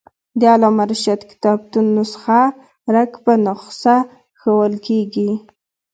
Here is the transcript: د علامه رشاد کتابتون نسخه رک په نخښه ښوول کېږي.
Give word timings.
د 0.39 0.41
علامه 0.53 0.83
رشاد 0.91 1.21
کتابتون 1.31 1.85
نسخه 1.97 2.41
رک 2.95 3.11
په 3.23 3.33
نخښه 3.45 3.97
ښوول 4.39 4.73
کېږي. 4.87 5.29